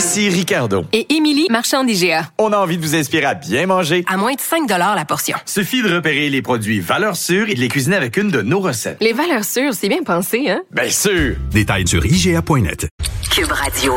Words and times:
Ici 0.00 0.30
Ricardo. 0.30 0.86
Et 0.94 1.14
Émilie, 1.14 1.46
marchand 1.50 1.84
d'IGA. 1.84 2.30
On 2.38 2.54
a 2.54 2.56
envie 2.56 2.78
de 2.78 2.82
vous 2.82 2.94
inspirer 2.94 3.26
à 3.26 3.34
bien 3.34 3.66
manger. 3.66 4.02
À 4.08 4.16
moins 4.16 4.32
de 4.32 4.40
5 4.40 4.66
la 4.66 5.04
portion. 5.04 5.36
Suffit 5.44 5.82
de 5.82 5.94
repérer 5.94 6.30
les 6.30 6.40
produits 6.40 6.80
valeurs 6.80 7.16
sûres 7.16 7.50
et 7.50 7.54
de 7.54 7.60
les 7.60 7.68
cuisiner 7.68 7.96
avec 7.96 8.16
une 8.16 8.30
de 8.30 8.40
nos 8.40 8.60
recettes. 8.60 8.96
Les 9.02 9.12
valeurs 9.12 9.44
sûres, 9.44 9.74
c'est 9.74 9.90
bien 9.90 10.02
pensé, 10.02 10.48
hein? 10.48 10.62
Bien 10.70 10.88
sûr! 10.88 11.36
Détails 11.50 11.86
sur 11.86 12.06
IGA.net. 12.06 12.88
Cube 13.30 13.52
Radio. 13.52 13.92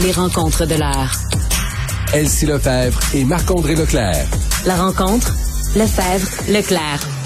Les 0.00 0.12
rencontres 0.12 0.64
de 0.64 0.76
l'heure. 0.76 1.10
Elsie 2.14 2.46
Lefebvre 2.46 3.00
et 3.12 3.24
Marc-André 3.24 3.74
Leclerc. 3.74 4.28
La 4.64 4.76
rencontre, 4.76 5.32
Lefebvre, 5.74 6.52
Leclerc. 6.52 7.19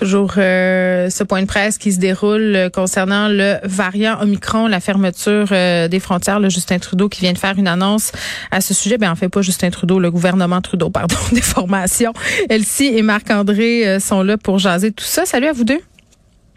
Toujours 0.00 0.32
euh, 0.38 1.10
ce 1.10 1.22
point 1.24 1.42
de 1.42 1.46
presse 1.46 1.76
qui 1.76 1.92
se 1.92 1.98
déroule 1.98 2.56
euh, 2.56 2.70
concernant 2.70 3.28
le 3.28 3.56
variant 3.64 4.16
Omicron, 4.22 4.66
la 4.66 4.80
fermeture 4.80 5.48
euh, 5.52 5.88
des 5.88 6.00
frontières. 6.00 6.40
Le 6.40 6.48
Justin 6.48 6.78
Trudeau 6.78 7.10
qui 7.10 7.20
vient 7.20 7.34
de 7.34 7.38
faire 7.38 7.58
une 7.58 7.68
annonce 7.68 8.10
à 8.50 8.62
ce 8.62 8.72
sujet. 8.72 8.96
Ben 8.96 9.10
en 9.10 9.14
fait 9.14 9.28
pas 9.28 9.42
Justin 9.42 9.68
Trudeau, 9.68 9.98
le 9.98 10.10
gouvernement 10.10 10.62
Trudeau, 10.62 10.88
pardon, 10.90 11.16
des 11.32 11.42
formations. 11.42 12.14
Elsie 12.48 12.86
et 12.96 13.02
Marc-André 13.02 14.00
sont 14.00 14.22
là 14.22 14.38
pour 14.38 14.58
jaser 14.58 14.90
tout 14.90 15.04
ça. 15.04 15.26
Salut 15.26 15.48
à 15.48 15.52
vous 15.52 15.64
deux. 15.64 15.80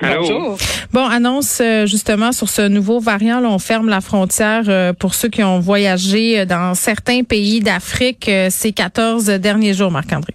Bonjour. 0.01 0.57
Bon, 0.93 1.05
annonce 1.05 1.61
justement 1.85 2.31
sur 2.31 2.47
ce 2.47 2.61
nouveau 2.61 3.01
variant. 3.01 3.41
Là, 3.41 3.49
on 3.49 3.59
ferme 3.59 3.89
la 3.89 3.99
frontière 3.99 4.93
pour 4.95 5.15
ceux 5.15 5.27
qui 5.27 5.43
ont 5.43 5.59
voyagé 5.59 6.45
dans 6.45 6.75
certains 6.75 7.23
pays 7.23 7.59
d'Afrique 7.59 8.31
ces 8.49 8.71
14 8.71 9.25
derniers 9.25 9.73
jours, 9.73 9.91
Marc-André. 9.91 10.33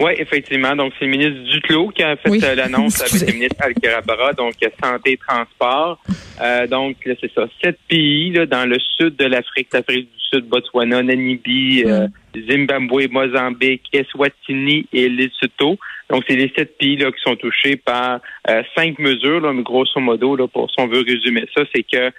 Oui, 0.00 0.12
effectivement. 0.18 0.74
Donc, 0.74 0.92
c'est 0.98 1.04
le 1.04 1.10
ministre 1.12 1.52
Duclos 1.52 1.88
qui 1.90 2.02
a 2.02 2.16
fait 2.16 2.42
euh, 2.42 2.54
l'annonce 2.56 3.00
avec 3.00 3.28
le 3.28 3.34
ministre 3.34 3.56
Al-Karabara, 3.60 4.32
donc 4.32 4.54
Santé 4.82 5.12
et 5.12 5.16
Transport. 5.16 6.02
Euh, 6.40 6.66
donc, 6.66 6.96
c'est 7.04 7.32
ça. 7.32 7.46
Sept 7.62 7.78
pays 7.88 8.32
là, 8.32 8.44
dans 8.46 8.68
le 8.68 8.78
sud 8.80 9.14
de 9.16 9.24
l'Afrique, 9.24 9.68
l'Afrique 9.72 10.08
du 10.12 10.20
Sud, 10.32 10.46
Botswana, 10.46 11.00
Namibie, 11.00 11.84
euh, 11.86 12.08
Zimbabwe, 12.50 13.08
Mozambique, 13.08 13.82
Eswatini 13.92 14.86
et 14.92 15.08
Lesotho. 15.08 15.78
Donc, 16.10 16.24
c'est 16.26 16.36
les 16.36 16.52
sept 16.56 16.76
pays 16.76 16.96
là, 16.96 17.12
qui 17.12 17.20
sont 17.20 17.36
touchés 17.36 17.76
par 17.76 18.20
cinq 18.76 18.98
mesures, 18.98 19.40
là, 19.40 19.52
mais 19.52 19.62
grosso 19.62 20.00
modo, 20.00 20.34
là, 20.36 20.48
pour 20.48 20.70
si 20.70 20.80
on 20.80 20.88
veut 20.88 21.04
résumer 21.06 21.46
ça, 21.56 21.62
c'est 21.74 21.84
que 21.84 22.10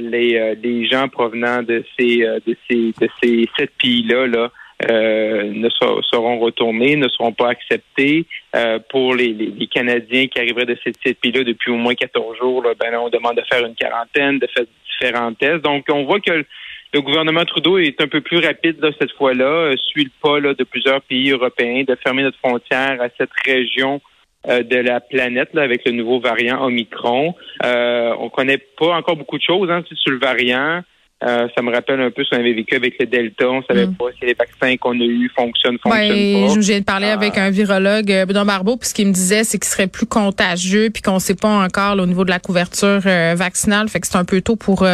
les, 0.00 0.54
les 0.62 0.86
gens 0.88 1.08
provenant 1.08 1.62
de 1.62 1.84
ces 1.98 2.18
de 2.18 2.56
ces 2.70 2.94
de 2.98 3.08
ces 3.22 3.48
sept 3.58 3.70
pays-là 3.78 4.28
là, 4.28 4.50
euh, 4.90 5.44
ne 5.54 5.70
seront 5.70 6.38
retournés, 6.38 6.96
ne 6.96 7.08
seront 7.08 7.32
pas 7.32 7.48
acceptés. 7.48 8.26
Euh, 8.54 8.78
pour 8.90 9.14
les, 9.14 9.32
les, 9.32 9.66
Canadiens 9.68 10.26
qui 10.26 10.38
arriveraient 10.38 10.66
de 10.66 10.76
ces 10.84 11.14
pays-là 11.14 11.44
depuis 11.44 11.70
au 11.70 11.76
moins 11.76 11.94
14 11.94 12.36
jours, 12.36 12.62
là, 12.62 12.74
ben 12.78 12.94
on 12.98 13.08
demande 13.08 13.36
de 13.36 13.42
faire 13.50 13.64
une 13.64 13.74
quarantaine, 13.74 14.38
de 14.38 14.46
faire 14.54 14.66
différents 14.90 15.32
tests. 15.32 15.64
Donc, 15.64 15.86
on 15.90 16.04
voit 16.04 16.20
que 16.20 16.44
le 16.92 17.00
gouvernement 17.00 17.44
Trudeau 17.44 17.78
est 17.78 18.00
un 18.02 18.08
peu 18.08 18.20
plus 18.20 18.38
rapide 18.38 18.76
cette 18.98 19.12
fois-là, 19.12 19.44
euh, 19.44 19.76
suit 19.76 20.04
le 20.04 20.10
pas 20.22 20.40
là, 20.40 20.52
de 20.52 20.64
plusieurs 20.64 21.00
pays 21.02 21.30
européens 21.30 21.84
de 21.86 21.96
fermer 21.96 22.22
notre 22.22 22.38
frontière 22.38 23.00
à 23.00 23.08
cette 23.18 23.32
région 23.44 24.00
de 24.46 24.76
la 24.76 25.00
planète 25.00 25.48
là, 25.54 25.62
avec 25.62 25.84
le 25.84 25.90
nouveau 25.90 26.20
variant 26.20 26.64
Omicron. 26.64 27.34
Euh, 27.64 28.14
on 28.20 28.28
connaît 28.28 28.58
pas 28.58 28.94
encore 28.94 29.16
beaucoup 29.16 29.38
de 29.38 29.42
choses 29.42 29.68
hein, 29.70 29.82
sur 29.92 30.12
le 30.12 30.18
variant. 30.18 30.82
Euh, 31.24 31.48
ça 31.56 31.62
me 31.62 31.72
rappelle 31.72 31.98
un 32.02 32.10
peu 32.10 32.22
ce 32.24 32.30
qu'on 32.30 32.40
avait 32.40 32.52
vécu 32.52 32.76
avec 32.76 32.96
le 33.00 33.06
Delta. 33.06 33.48
On 33.48 33.62
savait 33.62 33.86
mm. 33.86 33.94
pas 33.94 34.04
si 34.18 34.26
les 34.26 34.34
vaccins 34.34 34.76
qu'on 34.76 34.92
a 34.92 35.04
eus 35.04 35.30
fonctionnent, 35.34 35.78
fonctionnent 35.82 36.10
ouais, 36.10 36.46
pas. 36.46 36.54
Je 36.54 36.60
viens 36.60 36.80
de 36.80 36.84
parler 36.84 37.06
avec 37.06 37.38
un 37.38 37.48
virologue, 37.48 38.12
euh, 38.12 38.26
Benoît 38.26 38.44
Barbeau, 38.44 38.76
puis 38.76 38.90
ce 38.90 38.94
qu'il 38.94 39.06
me 39.06 39.12
disait, 39.12 39.42
c'est 39.42 39.58
qu'il 39.58 39.70
serait 39.70 39.86
plus 39.86 40.04
contagieux, 40.04 40.90
puis 40.90 41.00
qu'on 41.00 41.18
sait 41.18 41.34
pas 41.34 41.48
encore 41.48 41.98
au 41.98 42.04
niveau 42.04 42.26
de 42.26 42.30
la 42.30 42.38
couverture 42.38 43.00
euh, 43.06 43.34
vaccinale. 43.34 43.88
Fait 43.88 44.00
que 44.00 44.06
c'est 44.06 44.18
un 44.18 44.26
peu 44.26 44.42
tôt 44.42 44.56
pour 44.56 44.86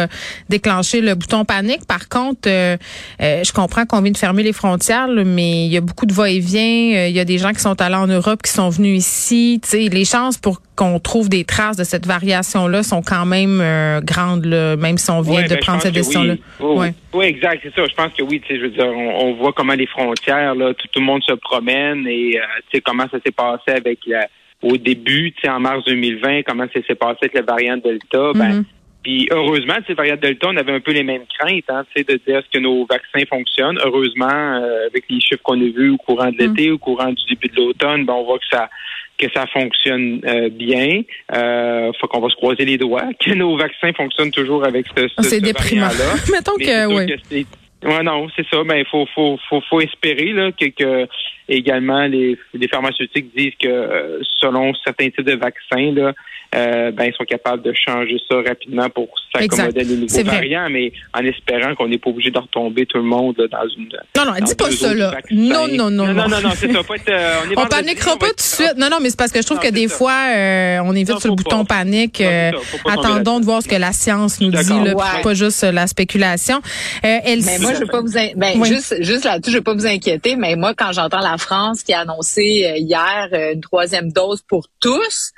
déclencher 0.49 1.01
le 1.01 1.15
bouton 1.15 1.43
panique. 1.43 1.85
Par 1.85 2.07
contre, 2.07 2.47
je 2.47 3.51
comprends 3.51 3.85
qu'on 3.85 4.01
vient 4.01 4.11
de 4.11 4.17
fermer 4.17 4.43
les 4.43 4.53
frontières, 4.53 5.07
mais 5.09 5.65
il 5.65 5.71
y 5.71 5.77
a 5.77 5.81
beaucoup 5.81 6.05
de 6.05 6.13
va-et-vient. 6.13 7.07
Il 7.07 7.13
y 7.13 7.19
a 7.19 7.25
des 7.25 7.37
gens 7.37 7.51
qui 7.51 7.59
sont 7.59 7.81
allés 7.81 7.95
en 7.95 8.07
Europe, 8.07 8.41
qui 8.43 8.51
sont 8.51 8.69
venus 8.69 8.97
ici. 8.99 9.59
les 9.73 10.05
chances 10.05 10.37
pour 10.37 10.61
qu'on 10.75 10.99
trouve 10.99 11.29
des 11.29 11.43
traces 11.43 11.77
de 11.77 11.83
cette 11.83 12.05
variation-là 12.05 12.83
sont 12.83 13.01
quand 13.01 13.25
même 13.25 13.59
euh, 13.61 14.01
grandes, 14.01 14.45
là, 14.45 14.75
même 14.75 14.97
si 14.97 15.09
on 15.11 15.21
vient 15.21 15.43
de 15.43 15.49
ben, 15.49 15.59
prendre 15.59 15.81
cette 15.81 15.93
décision-là. 16.13 16.35
Oui. 16.59 16.87
oui. 17.13 17.25
exact, 17.25 17.61
c'est 17.63 17.73
ça. 17.73 17.87
Je 17.87 17.95
pense 17.95 18.13
que 18.13 18.23
oui, 18.23 18.41
tu 18.41 18.47
sais, 18.47 18.59
je 18.59 18.65
veux 18.65 18.71
dire, 18.71 18.87
on, 18.87 19.33
voit 19.33 19.53
comment 19.53 19.73
les 19.73 19.87
frontières, 19.87 20.55
là, 20.55 20.73
tout, 20.73 20.87
le 20.95 21.01
monde 21.01 21.23
se 21.23 21.33
promène 21.33 22.07
et 22.07 22.39
euh, 22.39 22.43
tu 22.69 22.77
sais 22.77 22.81
comment 22.81 23.07
ça 23.09 23.17
s'est 23.25 23.31
passé 23.31 23.71
avec 23.71 23.99
la, 24.05 24.27
au 24.61 24.77
début, 24.77 25.31
tu 25.33 25.41
sais, 25.41 25.49
en 25.49 25.59
mars 25.59 25.83
2020, 25.85 26.43
comment 26.43 26.65
ça 26.73 26.79
s'est 26.87 26.95
passé 26.95 27.17
avec 27.21 27.33
la 27.33 27.41
variante 27.41 27.83
Delta. 27.83 28.31
Ben, 28.33 28.61
mm-hmm. 28.61 28.63
Puis 29.03 29.27
heureusement, 29.31 29.75
ces 29.85 29.93
variante 29.93 30.21
Delta, 30.21 30.47
on 30.49 30.55
avait 30.55 30.71
un 30.71 30.79
peu 30.79 30.93
les 30.93 31.03
mêmes 31.03 31.25
craintes, 31.37 31.65
hein, 31.67 31.83
de 31.95 32.03
dire 32.03 32.37
est-ce 32.37 32.49
que 32.49 32.59
nos 32.59 32.85
vaccins 32.85 33.25
fonctionnent. 33.29 33.77
Heureusement, 33.83 34.29
euh, 34.31 34.87
avec 34.87 35.03
les 35.09 35.19
chiffres 35.19 35.41
qu'on 35.43 35.59
a 35.59 35.65
vus 35.65 35.91
au 35.91 35.97
courant 35.97 36.31
de 36.31 36.37
l'été, 36.37 36.69
mm. 36.69 36.73
au 36.73 36.77
courant 36.77 37.11
du 37.11 37.21
début 37.27 37.49
de 37.49 37.57
l'automne, 37.57 38.05
ben, 38.05 38.13
on 38.13 38.23
voit 38.23 38.39
que 38.39 38.47
ça 38.49 38.69
que 39.17 39.27
ça 39.33 39.45
fonctionne 39.47 40.21
euh, 40.25 40.49
bien. 40.49 41.01
Euh, 41.33 41.91
faut 41.99 42.07
qu'on 42.07 42.21
va 42.21 42.29
se 42.29 42.35
croiser 42.35 42.65
les 42.65 42.77
doigts, 42.77 43.07
que 43.19 43.31
nos 43.33 43.57
vaccins 43.57 43.93
fonctionnent 43.93 44.31
toujours 44.31 44.65
avec 44.65 44.87
ce, 44.95 45.07
ce, 45.07 45.13
ah, 45.17 45.23
C'est 45.23 45.41
déprimant. 45.41 45.87
Mettons 46.31 46.55
que, 46.55 46.87
oui. 46.87 47.45
Ouais, 47.85 48.03
non, 48.03 48.27
c'est 48.35 48.47
ça. 48.47 48.63
Ben, 48.63 48.83
faut, 48.89 49.05
faut, 49.13 49.37
faut, 49.49 49.61
faut 49.69 49.81
espérer 49.81 50.31
là, 50.31 50.51
que, 50.51 50.65
que 50.67 51.07
également 51.47 52.05
les, 52.05 52.37
les 52.53 52.67
pharmaceutiques 52.67 53.35
disent 53.35 53.55
que 53.61 53.67
euh, 53.67 54.19
selon 54.39 54.73
certains 54.83 55.09
types 55.09 55.25
de 55.25 55.35
vaccins, 55.35 55.91
là, 55.93 56.13
euh, 56.55 56.91
ben, 56.91 57.05
ils 57.05 57.13
sont 57.13 57.23
capables 57.23 57.63
de 57.63 57.73
changer 57.73 58.17
ça 58.29 58.37
rapidement 58.45 58.89
pour 58.89 59.07
s'accommoder 59.33 59.83
les 59.83 59.95
nouveaux 59.95 60.23
variants, 60.23 60.69
mais 60.69 60.91
en 61.13 61.25
espérant 61.25 61.73
qu'on 61.73 61.87
n'est 61.87 61.97
pas 61.97 62.11
obligé 62.11 62.29
de 62.29 62.37
retomber 62.37 62.85
tout 62.85 62.97
le 62.97 63.03
monde 63.03 63.35
dans 63.35 63.67
une. 63.75 63.89
Non, 64.15 64.25
non, 64.25 64.33
dis 64.45 64.55
pas 64.55 64.71
ça, 64.71 64.93
là. 64.93 65.17
Non, 65.31 65.67
non, 65.67 65.89
non. 65.89 66.07
Non, 66.07 66.13
non, 66.13 66.27
non, 66.27 66.41
non 66.41 66.49
c'est 66.55 66.71
ça. 66.71 66.83
Pas 66.83 66.95
être, 66.95 67.09
euh, 67.09 67.55
on, 67.57 67.65
paniquera 67.65 68.17
pas 68.17 68.27
tout 68.27 68.35
de 68.35 68.41
suite. 68.41 68.73
Non, 68.77 68.89
non, 68.89 68.97
mais 69.01 69.09
c'est 69.09 69.17
parce 69.17 69.31
que 69.31 69.41
je 69.41 69.45
trouve 69.45 69.59
que 69.59 69.71
des 69.71 69.87
fois, 69.87 70.17
euh, 70.35 70.79
on 70.83 70.93
évite 70.93 71.19
sur 71.19 71.29
le 71.29 71.35
bouton 71.35 71.65
panique. 71.65 72.21
Euh, 72.21 72.51
attendons 72.85 73.39
de 73.39 73.45
voir 73.45 73.63
ce 73.63 73.67
que 73.67 73.75
la 73.75 73.91
science 73.91 74.39
nous 74.39 74.51
dit, 74.51 74.83
là, 74.83 74.93
pas 75.23 75.33
juste 75.33 75.63
la 75.63 75.87
spéculation. 75.87 76.61
mais 77.03 77.37
moi, 77.59 77.73
je 77.73 77.79
veux 77.79 77.87
pas 77.87 78.01
vous, 78.01 78.13
ben, 78.35 78.63
juste, 78.63 79.01
juste 79.01 79.25
là-dessus, 79.25 79.51
je 79.51 79.57
veux 79.57 79.63
pas 79.63 79.73
vous 79.73 79.87
inquiéter, 79.87 80.35
mais 80.35 80.55
moi, 80.55 80.73
quand 80.75 80.91
j'entends 80.91 81.21
la 81.21 81.32
France 81.37 81.83
qui 81.83 81.93
a 81.93 82.01
annoncé 82.01 82.75
hier 82.77 83.27
une 83.31 83.61
troisième 83.61 84.11
dose 84.11 84.41
pour 84.47 84.67
tous, 84.79 85.33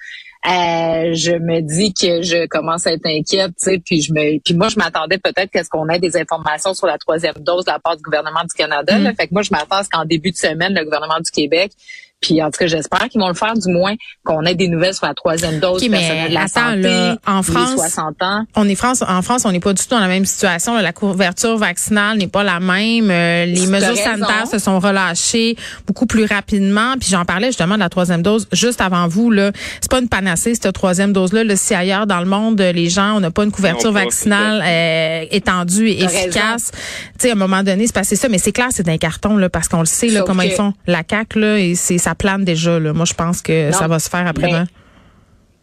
euh, 0.45 1.13
je 1.13 1.31
me 1.31 1.61
dis 1.61 1.91
que 1.91 2.21
je 2.21 2.45
commence 2.45 2.85
à 2.85 2.91
être 2.91 3.05
inquiète, 3.07 3.53
tu 3.59 3.71
sais, 3.71 3.79
puis 3.83 4.01
je 4.01 4.13
me, 4.13 4.39
puis 4.39 4.53
moi 4.53 4.69
je 4.69 4.77
m'attendais 4.77 5.17
peut-être 5.17 5.49
qu'est-ce 5.49 5.69
qu'on 5.69 5.89
ait 5.89 5.97
des 5.97 6.17
informations 6.17 6.75
sur 6.75 6.85
la 6.85 6.99
troisième 6.99 7.33
dose 7.39 7.65
de 7.65 7.71
la 7.71 7.79
part 7.79 7.97
du 7.97 8.03
gouvernement 8.03 8.41
du 8.41 8.53
Canada. 8.55 8.99
Là. 8.99 9.11
Mm. 9.11 9.15
Fait 9.15 9.27
que 9.27 9.33
moi 9.33 9.41
je 9.41 9.49
m'attends 9.51 9.77
à 9.77 9.83
ce 9.83 9.89
qu'en 9.89 10.05
début 10.05 10.29
de 10.29 10.37
semaine 10.37 10.75
le 10.75 10.83
gouvernement 10.83 11.19
du 11.19 11.31
Québec 11.31 11.71
puis 12.21 12.41
en 12.41 12.47
tout 12.47 12.57
cas, 12.59 12.67
j'espère 12.67 13.07
qu'ils 13.09 13.21
vont 13.21 13.27
le 13.27 13.35
faire 13.35 13.53
du 13.53 13.71
moins 13.71 13.93
qu'on 14.23 14.43
ait 14.45 14.55
des 14.55 14.67
nouvelles 14.67 14.93
sur 14.93 15.05
la 15.05 15.13
troisième 15.13 15.59
dose 15.59 15.77
okay, 15.77 15.89
personnel 15.89 16.29
de 16.29 16.33
la 16.33 16.47
santé, 16.47 16.81
là, 16.81 17.17
en 17.27 17.43
France, 17.43 17.75
60 17.75 18.21
ans. 18.21 18.45
On 18.55 18.67
est 18.67 18.75
France, 18.75 19.03
en 19.07 19.21
France, 19.21 19.45
on 19.45 19.51
n'est 19.51 19.59
pas 19.59 19.73
du 19.73 19.83
tout 19.83 19.89
dans 19.89 19.99
la 19.99 20.07
même 20.07 20.25
situation. 20.25 20.75
La 20.79 20.93
couverture 20.93 21.57
vaccinale 21.57 22.17
n'est 22.17 22.27
pas 22.27 22.43
la 22.43 22.59
même. 22.59 23.11
Euh, 23.11 23.45
les 23.45 23.67
mesures 23.67 23.97
sanitaires 23.97 24.47
se 24.49 24.57
sont 24.59 24.79
relâchées 24.79 25.55
beaucoup 25.85 26.05
plus 26.05 26.25
rapidement. 26.25 26.93
Puis 26.99 27.09
j'en 27.09 27.25
parlais 27.25 27.47
justement 27.47 27.75
de 27.75 27.79
la 27.79 27.89
troisième 27.89 28.21
dose 28.21 28.47
juste 28.51 28.81
avant 28.81 29.07
vous. 29.07 29.29
Là, 29.29 29.51
c'est 29.81 29.91
pas 29.91 29.99
une 29.99 30.09
panacée 30.09 30.55
cette 30.55 30.73
troisième 30.73 31.13
dose-là. 31.13 31.43
Là, 31.43 31.55
si 31.55 31.75
ailleurs 31.75 32.07
dans 32.07 32.19
le 32.19 32.25
monde, 32.25 32.59
les 32.59 32.89
gens, 32.89 33.17
on 33.17 33.19
n'a 33.19 33.31
pas 33.31 33.43
une 33.43 33.51
couverture 33.51 33.91
vaccinale 33.91 34.63
euh, 34.65 35.27
étendue 35.31 35.89
et 35.89 36.03
efficace. 36.03 36.71
Tu 36.73 36.79
sais, 37.19 37.29
à 37.29 37.33
un 37.33 37.35
moment 37.35 37.61
donné, 37.61 37.85
c'est 37.85 37.93
passé 37.93 38.15
ça. 38.15 38.29
Mais 38.29 38.37
c'est 38.37 38.51
clair, 38.51 38.69
c'est 38.71 38.87
un 38.87 38.97
carton 38.97 39.37
là, 39.37 39.49
parce 39.49 39.67
qu'on 39.67 39.79
le 39.79 39.85
sait 39.85 40.07
là, 40.07 40.23
comment 40.25 40.43
ils 40.43 40.51
font 40.51 40.73
la 40.87 41.03
CAC 41.03 41.35
là, 41.35 41.59
et 41.59 41.75
c'est 41.75 41.97
ça 42.05 42.15
plane 42.15 42.45
déjà. 42.45 42.79
Là. 42.79 42.93
Moi, 42.93 43.05
je 43.05 43.13
pense 43.13 43.41
que 43.41 43.71
ça 43.71 43.87
va 43.87 43.99
se 43.99 44.09
faire 44.09 44.27
après-demain. 44.27 44.67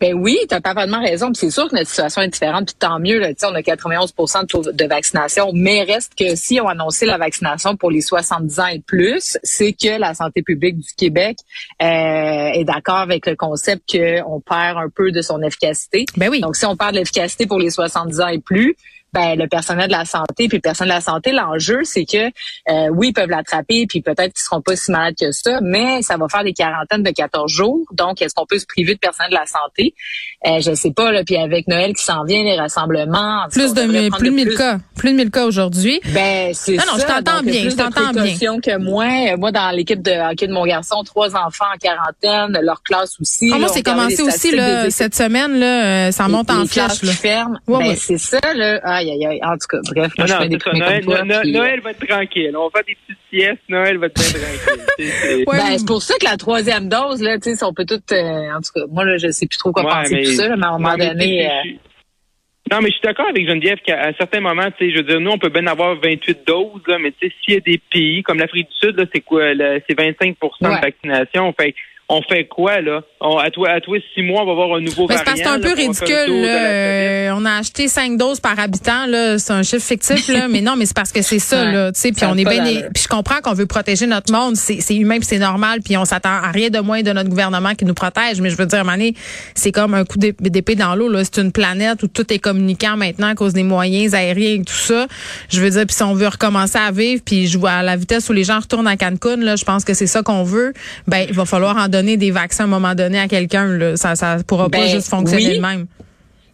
Ben 0.01 0.15
oui, 0.15 0.37
tu 0.49 0.55
as 0.57 0.61
parfaitement 0.61 1.01
raison. 1.01 1.31
c'est 1.33 1.53
sûr 1.53 1.69
que 1.69 1.77
notre 1.77 1.89
situation 1.89 2.23
est 2.23 2.29
différente, 2.29 2.67
puis 2.67 2.75
tant 2.77 2.99
mieux. 2.99 3.21
Là, 3.21 3.29
on 3.45 3.55
a 3.55 3.63
91 3.63 4.13
de, 4.13 4.73
de 4.73 4.85
vaccination, 4.85 5.53
mais 5.55 5.85
reste 5.85 6.17
que 6.19 6.35
si 6.35 6.61
on 6.61 6.67
a 6.67 6.73
annoncé 6.73 7.07
la 7.07 7.19
vaccination 7.19 7.77
pour 7.77 7.93
les 7.93 8.01
70 8.01 8.59
ans 8.59 8.67
et 8.67 8.81
plus, 8.81 9.39
c'est 9.45 9.73
que 9.73 10.01
la 10.01 10.15
santé 10.15 10.43
publique 10.43 10.77
du 10.81 10.93
Québec 10.97 11.37
euh, 11.81 11.87
est 11.87 12.65
d'accord 12.65 12.97
avec 12.97 13.27
le 13.29 13.37
concept 13.37 13.97
qu'on 13.97 14.41
perd 14.41 14.77
un 14.77 14.89
peu 14.93 15.13
de 15.13 15.23
son 15.23 15.41
efficacité. 15.41 16.07
Ben 16.17 16.29
oui. 16.31 16.41
Donc 16.41 16.57
si 16.57 16.67
on 16.67 16.77
perd 16.77 16.95
de 16.95 16.99
l'efficacité 16.99 17.47
pour 17.47 17.61
les 17.61 17.71
70 17.71 18.21
ans 18.21 18.27
et 18.27 18.41
plus, 18.41 18.75
ben 19.13 19.39
le 19.39 19.47
personnel 19.47 19.89
de 19.89 19.93
la 19.93 20.05
santé 20.05 20.49
puis 20.49 20.57
le 20.57 20.61
personnel 20.61 20.91
de 20.91 20.95
la 20.95 21.01
santé 21.01 21.33
l'enjeu 21.33 21.81
c'est 21.85 22.05
que 22.05 22.27
euh, 22.27 22.89
oui 22.93 23.09
ils 23.09 23.13
peuvent 23.13 23.29
l'attraper 23.29 23.87
puis 23.87 24.01
peut-être 24.01 24.33
qu'ils 24.33 24.43
seront 24.43 24.63
pas 24.63 24.75
si 24.75 24.91
malades 24.91 25.15
que 25.21 25.33
ça 25.33 25.61
mais 25.61 26.01
ça 26.03 26.17
va 26.17 26.29
faire 26.29 26.45
des 26.45 26.55
quarantaines 26.55 27.03
de 27.03 27.11
14 27.11 27.51
jours. 27.51 27.85
Donc 27.93 28.23
est-ce 28.23 28.35
qu'on 28.35 28.47
peut 28.47 28.59
se 28.59 28.67
priver 28.67 28.95
de 28.95 28.99
personnel 28.99 29.31
de 29.31 29.37
la 29.37 29.47
santé? 29.47 29.95
Euh, 30.47 30.61
je 30.61 30.75
sais 30.75 30.93
pas 30.93 31.13
là 31.13 31.25
puis 31.25 31.37
avec 31.37 31.69
Noël 31.69 31.93
qui 31.95 32.03
s'en 32.03 32.25
vient 32.25 32.43
les 32.43 32.59
rassemblements 32.59 33.47
plus 33.51 33.75
de 33.75 34.17
plus 34.17 34.31
de 34.31 34.35
1000 34.35 34.55
cas. 34.57 34.79
Plus 34.97 35.11
de 35.11 35.17
1000 35.17 35.31
cas 35.31 35.45
aujourd'hui. 35.45 36.01
Ben 36.15 36.53
c'est 36.55 36.77
ça 36.79 36.85
non 36.87 36.99
je 36.99 37.07
t'entends 37.07 37.43
bien 37.43 37.69
je 37.69 37.77
t'entends 37.77 38.13
bien. 38.13 38.61
que 38.61 38.79
moi. 38.79 39.05
Euh, 39.05 39.37
moi 39.37 39.53
dans 39.53 39.71
l'équipe 39.71 40.01
de 40.01 40.13
hockey 40.31 40.47
de 40.47 40.53
mon 40.53 40.65
garçon 40.65 41.03
trois 41.05 41.37
enfants 41.37 41.67
en 41.75 41.79
quarantaine 41.79 42.59
leur 42.63 42.83
classe 42.83 43.21
aussi 43.21 43.51
ah, 43.55 43.59
moi 43.59 43.69
c'est 43.69 43.83
commencé 43.83 44.23
aussi 44.23 44.53
là, 44.53 44.91
cette 44.91 45.15
semaine 45.15 45.59
là 45.59 46.09
euh, 46.09 46.13
ça 46.13 46.29
monte 46.29 46.51
en 46.51 46.65
flèche 46.67 47.03
là. 47.03 47.13
ferme 47.13 47.61
ben, 47.67 47.95
c'est 47.97 48.19
ça 48.19 48.41
là 48.55 49.02
ah, 49.43 49.53
en 49.53 49.57
tout 49.57 49.67
cas, 49.69 49.79
bref, 49.95 50.13
moi, 50.17 50.27
je 50.27 50.35
fais 50.35 50.49
des 50.49 50.59
Noël, 50.79 51.53
Noël, 51.53 51.81
va 51.81 51.91
être 51.91 52.07
tranquille. 52.07 52.53
On 52.57 52.69
va 52.69 52.71
faire 52.71 52.85
des 52.87 52.97
petites 53.07 53.23
siestes. 53.31 53.63
Noël 53.69 53.99
va 53.99 54.07
être 54.07 54.15
bien 54.15 54.41
tranquille. 54.41 55.45
Ben, 55.47 55.79
c'est 55.79 55.87
pour 55.87 56.03
ça 56.03 56.15
que 56.19 56.25
la 56.25 56.37
troisième 56.37 56.89
dose, 56.89 57.23
là, 57.23 57.39
tu 57.39 57.55
sais, 57.55 57.65
on 57.65 57.73
peut 57.73 57.85
tout, 57.85 58.01
euh, 58.13 58.53
en 58.53 58.61
tout 58.61 58.73
cas, 58.75 58.87
moi, 58.91 59.05
là, 59.05 59.17
je 59.17 59.31
sais 59.31 59.47
plus 59.47 59.59
trop 59.59 59.73
quoi 59.73 59.83
penser 59.85 60.21
de 60.21 60.25
tout 60.25 60.33
ça, 60.33 60.57
mais 60.57 60.65
à 60.65 60.69
un 60.69 60.79
moment 60.79 60.97
donné, 60.97 61.47
euh, 61.47 61.51
non, 62.71 62.79
mais 62.81 62.89
je 62.89 62.95
suis 62.95 63.03
d'accord 63.03 63.27
avec 63.29 63.47
Geneviève 63.47 63.79
qu'à 63.85 64.09
un 64.09 64.13
certain 64.15 64.41
moment, 64.41 64.71
tu 64.79 64.87
sais, 64.87 64.93
je 64.93 64.99
veux 64.99 65.03
dire, 65.03 65.21
nous, 65.21 65.31
on 65.31 65.39
peut 65.39 65.49
bien 65.49 65.67
avoir 65.67 65.97
28 65.97 66.47
doses, 66.47 66.83
là, 66.87 66.99
mais 66.99 67.13
tu 67.13 67.29
sais, 67.29 67.35
s'il 67.43 67.55
y 67.55 67.57
a 67.57 67.61
des 67.61 67.81
pays, 67.91 68.23
comme 68.23 68.39
l'Afrique 68.39 68.69
du 68.69 68.77
Sud, 68.77 68.97
là, 68.97 69.05
c'est 69.13 69.21
quoi, 69.21 69.43
c'est 69.53 69.99
25% 69.99 70.35
de 70.61 70.81
vaccination. 70.81 71.53
Fait 71.59 71.75
on 72.09 72.21
fait 72.23 72.45
quoi, 72.45 72.81
là? 72.81 73.01
On, 73.21 73.39
à, 73.39 73.51
toi, 73.51 73.71
à 73.71 73.81
toi, 73.81 73.97
six 74.15 74.23
mois, 74.23 74.43
on 74.43 74.47
va 74.47 74.53
avoir 74.53 74.77
un 74.77 74.81
nouveau 74.81 75.07
variant. 75.07 75.33
C'est 75.35 75.47
un 75.47 75.61
peu 75.61 75.73
ridicule. 75.73 76.45
Euh, 76.45 77.31
on 77.35 77.45
a 77.45 77.53
acheté 77.59 77.89
cinq 77.89 78.19
doses 78.19 78.41
par 78.41 78.59
habitant. 78.59 79.07
là. 79.07 79.39
C'est 79.39 79.53
un 79.53 79.63
chiffre 79.63 79.87
fictif, 79.87 80.29
là, 80.29 80.49
mais 80.51 80.61
non, 80.61 80.77
mais 80.77 80.85
c'est 80.85 80.97
parce 80.97 81.13
que 81.13 81.23
c'est 81.23 81.39
ça. 81.39 81.65
là. 81.65 81.91
Puis 81.93 82.13
on 82.25 82.37
est 82.37 82.45
bien. 82.45 82.65
Puis 82.93 83.05
je 83.05 83.09
comprends 83.09 83.41
qu'on 83.41 83.55
veut 83.55 83.67
protéger 83.67 84.07
notre 84.07 84.33
monde. 84.33 84.57
C'est 84.57 84.95
humain 84.95 85.19
puis 85.19 85.27
c'est 85.27 85.39
normal. 85.39 85.81
Puis 85.83 85.97
on 85.97 86.05
s'attend 86.05 86.31
à 86.31 86.51
rien 86.51 86.69
de 86.69 86.81
moins 86.81 87.03
de 87.03 87.13
notre 87.13 87.31
gouvernement 87.31 87.75
qui 87.75 87.85
nous 87.85 87.95
protège. 87.95 88.41
Mais 88.41 88.51
je 88.51 88.57
veux 88.57 88.67
dire, 88.67 88.79
à 88.79 88.83
un 88.83 88.85
moment 88.85 89.11
c'est 89.55 89.73
comme 89.73 89.95
un 89.95 90.05
coup 90.05 90.19
d'épée 90.19 90.75
dans 90.75 90.95
l'eau. 90.95 91.11
C'est 91.25 91.39
une 91.41 91.53
planète 91.53 92.03
où 92.03 92.09
tout 92.09 92.31
est 92.33 92.39
communicant 92.39 92.97
maintenant 92.97 93.29
à 93.29 93.35
cause 93.35 93.55
des 93.55 93.63
moyens 93.63 94.15
aériens 94.15 94.61
et 94.61 94.65
tout 94.65 94.75
ça. 94.75 95.07
Je 95.49 95.61
veux 95.61 95.71
dire, 95.71 95.87
puis 95.87 95.95
si 95.95 96.03
on 96.03 96.15
veut 96.15 96.29
recommencer 96.29 96.79
à 96.79 96.91
vivre, 96.91 97.23
puis 97.25 97.47
je 97.47 97.59
vois 97.59 97.71
à 97.71 97.83
la 97.83 97.97
vitesse 97.97 98.29
où 98.29 98.33
les 98.33 98.45
gens 98.45 98.61
retournent 98.61 98.87
à 98.89 98.97
Cancun, 98.97 99.37
là, 99.37 99.57
je 99.57 99.65
pense 99.65 99.85
que 99.85 99.95
c'est 99.95 100.07
ça 100.07 100.23
qu'on 100.23 100.43
veut. 100.43 100.73
Ben, 101.07 101.27
il 101.29 101.35
va 101.35 101.45
falloir 101.45 101.77
en 101.77 101.89
donner 101.93 102.17
des 102.17 102.33
vaccins 102.33 102.65
à 102.65 102.67
un 102.67 102.71
moment 102.71 102.95
donné 102.97 103.21
à 103.21 103.29
quelqu'un. 103.29 103.95
Ça 103.97 104.15
ne 104.15 104.43
pourra 104.43 104.69
pas 104.69 104.79
ben, 104.79 104.89
juste 104.89 105.09
fonctionner 105.09 105.57
de 105.57 105.63
même. 105.63 105.87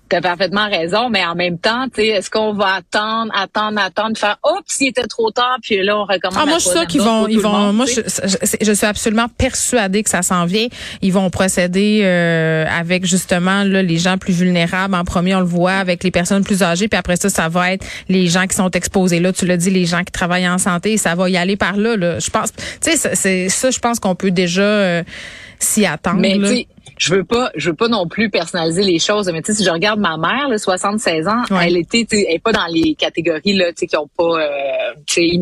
Tu 0.08 0.16
as 0.16 0.20
parfaitement 0.20 0.68
raison, 0.68 1.08
mais 1.10 1.24
en 1.24 1.34
même 1.34 1.58
temps, 1.58 1.86
tu 1.88 2.02
sais, 2.02 2.06
est-ce 2.08 2.30
qu'on 2.30 2.52
va 2.52 2.74
attendre, 2.76 3.32
attendre, 3.34 3.80
attendre, 3.80 4.16
faire 4.16 4.38
oups, 4.44 4.62
s'il 4.66 4.88
était 4.88 5.06
trop 5.06 5.30
tard, 5.30 5.58
puis 5.62 5.82
là 5.82 5.98
on 5.98 6.04
recommence. 6.04 6.38
Ah, 6.40 6.46
moi 6.46 6.58
je 6.58 6.68
suis 6.68 6.86
qu'ils 6.86 7.00
vont, 7.00 7.28
ils 7.28 7.40
vont. 7.40 7.72
moi, 7.72 7.86
je, 7.86 8.72
suis 8.72 8.86
absolument 8.86 9.28
persuadée 9.28 10.02
que 10.02 10.10
ça 10.10 10.22
s'en 10.22 10.44
vient. 10.44 10.66
Ils 11.02 11.12
vont 11.12 11.30
procéder 11.30 12.00
euh, 12.04 12.64
avec 12.68 13.04
justement 13.04 13.64
là 13.64 13.82
les 13.82 13.98
gens 13.98 14.18
plus 14.18 14.32
vulnérables. 14.32 14.94
En 14.94 15.04
premier, 15.04 15.34
on 15.34 15.40
le 15.40 15.46
voit 15.46 15.72
avec 15.72 16.04
les 16.04 16.10
personnes 16.10 16.44
plus 16.44 16.62
âgées, 16.62 16.88
puis 16.88 16.98
après 16.98 17.16
ça, 17.16 17.28
ça 17.28 17.48
va 17.48 17.72
être 17.72 17.84
les 18.08 18.26
gens 18.26 18.46
qui 18.46 18.56
sont 18.56 18.70
exposés. 18.70 19.20
Là, 19.20 19.32
tu 19.32 19.46
l'as 19.46 19.56
dit, 19.56 19.70
les 19.70 19.86
gens 19.86 20.04
qui 20.04 20.12
travaillent 20.12 20.48
en 20.48 20.58
santé, 20.58 20.96
ça 20.96 21.14
va 21.14 21.28
y 21.30 21.36
aller 21.36 21.56
par 21.56 21.76
là. 21.76 21.96
là. 21.96 22.18
Je 22.18 22.30
pense, 22.30 22.52
tu 22.52 22.96
sais, 22.96 23.14
c'est 23.14 23.48
ça, 23.48 23.70
je 23.70 23.78
pense 23.78 24.00
qu'on 24.00 24.14
peut 24.14 24.30
déjà 24.30 24.62
euh, 24.62 25.02
s'y 25.58 25.86
attendre. 25.86 26.20
Mais 26.20 26.38
je 26.96 27.14
veux 27.14 27.24
pas, 27.24 27.50
je 27.54 27.70
veux 27.70 27.76
pas 27.76 27.88
non 27.88 28.06
plus 28.06 28.30
personnaliser 28.30 28.82
les 28.82 28.98
choses. 28.98 29.30
Mais 29.32 29.42
tu 29.42 29.52
sais, 29.52 29.58
si 29.58 29.64
je 29.64 29.70
regarde 29.70 30.00
ma 30.00 30.16
mère, 30.16 30.48
là, 30.48 30.58
76 30.58 31.28
ans, 31.28 31.42
elle 31.62 31.76
était, 31.76 32.06
elle 32.10 32.34
est 32.34 32.42
pas 32.42 32.52
dans 32.52 32.66
les 32.66 32.94
catégories 32.94 33.54
là, 33.54 33.72
tu 33.72 33.80
sais, 33.80 33.86
qui 33.86 33.96
ont 33.96 34.10
pas, 34.16 34.40
euh, 34.40 34.94
tu 35.06 35.22
sais, 35.22 35.38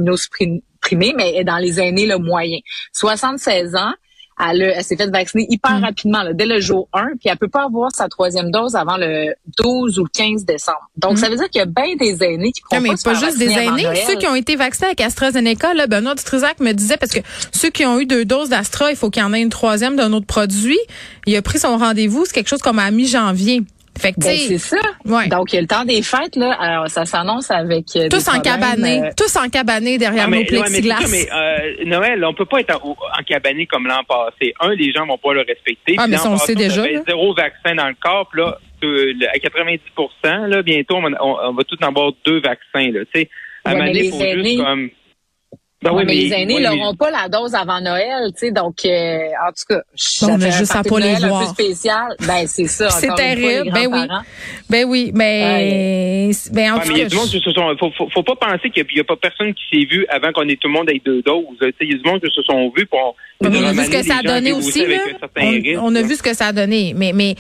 mais 0.95 1.15
elle 1.19 1.41
est 1.41 1.45
dans 1.45 1.59
les 1.59 1.81
aînés 1.81 2.07
le 2.07 2.19
moyen. 2.19 2.59
76 2.93 3.75
ans, 3.75 3.93
elle, 4.39 4.83
s'est 4.83 4.97
fait 4.97 5.09
vacciner 5.11 5.47
hyper 5.49 5.79
mm. 5.79 5.85
rapidement, 5.85 6.25
dès 6.35 6.47
le 6.47 6.61
jour 6.61 6.89
1, 6.93 7.17
puis 7.19 7.29
elle 7.31 7.39
peut 7.39 7.49
pas 7.49 7.65
avoir 7.65 7.91
sa 7.93 8.09
troisième 8.09 8.51
dose 8.51 8.77
avant 8.77 8.97
le 8.99 9.35
12 9.59 9.99
ou 9.99 10.05
le 10.05 10.09
15 10.09 10.45
décembre. 10.45 10.91
Donc, 10.97 11.15
mm. 11.15 11.17
ça 11.17 11.29
veut 11.29 11.37
dire 11.37 11.49
qu'il 11.49 11.61
y 11.61 11.63
a 11.63 11.67
bien 11.67 11.97
des 11.99 12.23
aînés 12.23 12.53
qui 12.53 12.61
pourront 12.63 12.81
mais 12.83 12.91
pas, 13.03 13.15
juste 13.15 13.39
des 13.39 13.51
aînés. 13.51 13.87
Ceux 14.07 14.17
qui 14.17 14.27
ont 14.27 14.35
été 14.35 14.57
vaccinés 14.57 14.89
avec 14.89 15.01
AstraZeneca, 15.01 15.75
là, 15.75 15.87
Benoît 15.87 16.15
Dutrisac 16.15 16.61
me 16.61 16.73
disait, 16.73 16.97
parce 16.97 17.13
que 17.13 17.21
ceux 17.53 17.71
qui 17.71 17.87
ont 17.87 17.99
eu 17.99 18.07
deux 18.07 18.25
doses 18.25 18.51
d'Astra, 18.51 18.91
il 18.91 18.97
faut 18.97 19.11
qu'il 19.11 19.23
y 19.23 19.25
en 19.25 19.33
ait 19.33 19.41
une 19.41 19.51
troisième 19.51 19.97
d'un 19.97 20.13
autre 20.13 20.27
produit. 20.27 20.79
Il 21.27 21.35
a 21.37 21.43
pris 21.43 21.59
son 21.59 21.77
rendez-vous, 21.79 22.25
c'est 22.27 22.33
quelque 22.33 22.49
chose 22.49 22.63
comme 22.63 22.79
à 22.79 22.91
mi-janvier. 22.91 23.63
Fait 23.99 24.13
que 24.13 24.21
ben, 24.21 24.37
c'est 24.37 24.59
ça. 24.59 24.77
Ouais. 25.05 25.29
Donc 25.29 25.53
il 25.53 25.57
y 25.57 25.59
a 25.59 25.63
le 25.63 25.67
temps 25.67 25.85
des 25.85 26.03
fêtes 26.03 26.37
là. 26.37 26.53
Alors 26.53 26.89
ça 26.89 27.05
s'annonce 27.05 27.51
avec 27.51 27.85
euh, 27.97 28.09
tous 28.09 28.29
en 28.29 28.41
cabané, 28.41 29.03
euh, 29.03 29.11
tous 29.17 29.37
en 29.37 29.49
cabané 29.49 29.99
derrière 29.99 30.27
ah, 30.27 30.31
nos 30.31 30.45
plexiglas. 30.45 30.99
Ouais, 30.99 31.07
mais, 31.11 31.29
euh, 31.33 31.85
Noël, 31.87 32.25
on 32.25 32.35
peut 32.35 32.45
pas 32.45 32.61
être 32.61 32.75
en, 32.83 32.91
en 32.91 33.23
cabané 33.27 33.67
comme 33.67 33.87
l'an 33.87 34.03
passé. 34.07 34.55
Un, 34.61 34.75
les 34.75 34.93
gens 34.93 35.07
vont 35.07 35.19
pas 35.19 35.33
le 35.33 35.41
respecter. 35.41 35.97
Ah 35.99 36.07
mais 36.07 36.17
ça, 36.17 36.29
on 36.29 36.35
le 36.35 36.39
sait 36.39 36.55
déjà. 36.55 36.83
Zéro 37.07 37.35
vaccin 37.35 37.75
dans 37.75 37.89
le 37.89 37.97
corps, 38.01 38.29
puis 38.31 38.43
là 38.43 38.59
à 39.33 39.39
90 39.39 39.81
là 40.49 40.63
bientôt 40.63 40.97
on, 40.97 41.15
on, 41.21 41.53
va 41.55 41.65
tout 41.65 41.77
en 41.83 41.89
avoir 41.89 42.13
deux 42.25 42.41
vaccins 42.41 42.91
là. 42.93 43.01
Tu 43.13 43.23
sais, 43.23 43.31
à 43.65 43.75
ouais, 43.75 43.93
il 43.95 44.11
faut 44.11 44.19
juste 44.21 44.63
comme 44.63 44.91
ben 45.87 45.97
oui, 45.97 46.05
mais, 46.07 46.15
les 46.15 46.33
aînés 46.33 46.61
n'auront 46.61 46.95
pas 46.95 47.11
la 47.11 47.29
dose 47.29 47.55
avant 47.55 47.81
Noël, 47.81 48.31
tu 48.33 48.47
sais, 48.47 48.51
donc 48.51 48.85
euh, 48.85 49.19
en 49.47 49.51
tout 49.51 49.65
cas, 49.69 49.83
je 49.95 50.25
on 50.25 50.39
juste 50.39 50.75
à 50.75 50.83
pas 50.83 50.99
les 50.99 51.15
voir. 51.15 51.43
Un 51.43 51.47
peu 51.47 51.63
spécial. 51.63 52.17
Ben 52.27 52.47
c'est 52.47 52.67
ça. 52.67 52.91
C'est 52.91 53.15
terrible. 53.15 53.71
ben 53.73 53.89
oui. 53.91 54.01
Ben 54.69 54.85
oui, 54.87 55.13
mais 55.15 56.31
ben 56.53 56.73
en 56.73 56.79
tout 56.81 56.93
cas. 56.93 56.97
Il 56.97 57.79
faut, 57.79 57.91
faut, 57.97 58.09
faut, 58.13 58.23
pas 58.23 58.37
penser 58.37 58.71
qu'il 58.71 58.85
n'y 58.93 59.01
a, 59.01 59.05
pas 59.05 59.17
personne 59.17 59.55
qui 59.55 59.63
s'est 59.71 59.87
vu 59.87 60.07
avant 60.09 60.33
qu'on 60.33 60.49
ait 60.49 60.57
tout 60.57 60.69
le 60.69 60.75
monde 60.75 60.89
avec 60.89 61.05
deux 61.05 61.23
doses. 61.23 61.45
Il 61.81 61.91
y 61.91 61.95
a 61.95 61.99
du 61.99 62.03
monde 62.05 62.21
qui 62.21 62.31
se 62.35 62.43
sont 62.43 62.73
vus 62.77 62.87
pour. 62.87 63.15
On 63.41 63.53
a 63.53 63.73
vu 63.73 63.85
ce 63.85 63.91
que 63.91 64.03
ça 64.03 64.17
a 64.19 64.23
donné 64.23 64.53
aussi. 64.53 64.85
Là? 64.87 64.97
On, 65.83 65.95
a 65.95 66.03
vu 66.03 66.15
ce 66.15 66.23
que 66.23 66.35
ça 66.35 66.47
a 66.47 66.53
donné, 66.53 66.95
mais 66.97 67.13
mais 67.15 67.35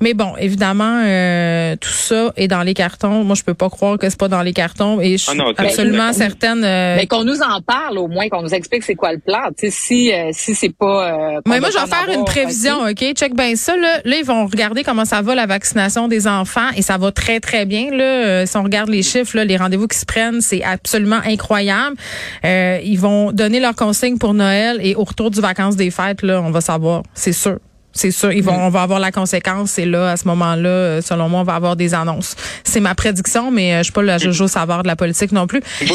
mais 0.00 0.14
bon, 0.14 0.36
évidemment, 0.38 1.02
euh, 1.04 1.76
tout 1.76 1.88
ça 1.88 2.32
est 2.36 2.48
dans 2.48 2.62
les 2.62 2.74
cartons. 2.74 3.24
Moi, 3.24 3.34
je 3.34 3.42
peux 3.42 3.54
pas 3.54 3.68
croire 3.68 3.98
que 3.98 4.08
c'est 4.08 4.18
pas 4.18 4.28
dans 4.28 4.42
les 4.42 4.52
cartons 4.52 5.00
et 5.00 5.12
je 5.12 5.24
suis 5.28 5.40
ah 5.40 5.52
absolument 5.56 6.12
certaine. 6.12 6.64
Euh, 6.64 6.96
mais 6.96 7.06
qu'on 7.06 7.24
nous 7.24 7.42
en 7.42 7.60
parle 7.60 7.89
au 7.98 8.08
moins, 8.08 8.28
qu'on 8.28 8.42
nous 8.42 8.54
explique 8.54 8.82
c'est 8.82 8.94
quoi 8.94 9.12
le 9.12 9.18
plan. 9.18 9.50
si 9.56 10.12
euh, 10.12 10.30
si 10.32 10.54
c'est 10.54 10.74
pas. 10.74 11.12
Euh, 11.12 11.40
mais 11.46 11.60
moi, 11.60 11.70
je 11.70 11.78
vais 11.78 11.86
faire 11.86 12.08
une 12.12 12.24
prévision, 12.24 12.80
ok? 12.82 13.14
Check 13.14 13.34
bien 13.34 13.56
ça. 13.56 13.76
Là. 13.76 14.00
là, 14.04 14.16
ils 14.16 14.24
vont 14.24 14.46
regarder 14.46 14.82
comment 14.84 15.04
ça 15.04 15.22
va 15.22 15.34
la 15.34 15.46
vaccination 15.46 16.08
des 16.08 16.26
enfants 16.26 16.68
et 16.76 16.82
ça 16.82 16.98
va 16.98 17.12
très 17.12 17.40
très 17.40 17.66
bien. 17.66 17.90
Là, 17.90 18.04
euh, 18.04 18.46
si 18.46 18.56
on 18.56 18.62
regarde 18.62 18.88
les 18.88 19.02
chiffres, 19.02 19.36
là, 19.36 19.44
les 19.44 19.56
rendez-vous 19.56 19.88
qui 19.88 19.98
se 19.98 20.06
prennent, 20.06 20.40
c'est 20.40 20.62
absolument 20.62 21.20
incroyable. 21.24 21.96
Euh, 22.44 22.78
ils 22.84 22.98
vont 22.98 23.32
donner 23.32 23.60
leurs 23.60 23.74
consignes 23.74 24.18
pour 24.18 24.34
Noël 24.34 24.78
et 24.82 24.94
au 24.94 25.04
retour 25.04 25.30
du 25.30 25.40
vacances 25.40 25.76
des 25.76 25.90
fêtes, 25.90 26.22
là, 26.22 26.40
on 26.42 26.50
va 26.50 26.60
savoir, 26.60 27.02
c'est 27.14 27.32
sûr. 27.32 27.58
C'est 27.92 28.12
sûr, 28.12 28.32
ils 28.32 28.42
vont, 28.42 28.56
mm. 28.56 28.62
on 28.62 28.68
va 28.68 28.82
avoir 28.82 29.00
la 29.00 29.10
conséquence. 29.10 29.78
Et 29.78 29.84
là, 29.84 30.12
à 30.12 30.16
ce 30.16 30.26
moment-là, 30.28 31.02
selon 31.02 31.28
moi, 31.28 31.40
on 31.40 31.44
va 31.44 31.54
avoir 31.54 31.76
des 31.76 31.94
annonces. 31.94 32.36
C'est 32.64 32.80
ma 32.80 32.94
prédiction, 32.94 33.50
mais 33.50 33.74
euh, 33.74 33.78
je 33.78 33.84
suis 33.84 33.92
pas 33.92 34.02
le 34.02 34.16
Jojo 34.18 34.46
savoir 34.46 34.82
de 34.82 34.88
la 34.88 34.96
politique 34.96 35.32
non 35.32 35.46
plus. 35.46 35.58
OK, 35.82 35.90